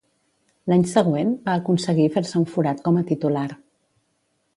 [0.71, 3.45] L'any següent, va aconseguir fer-se un forat com a titular.